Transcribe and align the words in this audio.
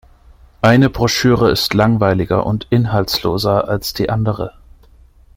Eine 0.63 0.89
Broschüre 0.89 1.51
ist 1.51 1.75
langweiliger 1.75 2.43
und 2.47 2.65
inhaltsloser 2.71 3.67
als 3.67 3.93
die 3.93 4.09
andere. 4.09 4.53